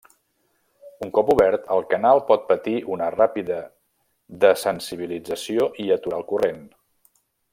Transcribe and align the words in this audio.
Un 1.07 1.11
cop 1.17 1.27
obert, 1.33 1.67
el 1.75 1.83
canal 1.91 2.21
pot 2.31 2.47
patir 2.53 2.73
una 2.95 3.11
ràpida 3.17 3.59
dessensibilització, 4.45 5.71
i 5.85 5.87
aturar 5.99 6.19
el 6.23 6.29
corrent. 6.35 6.67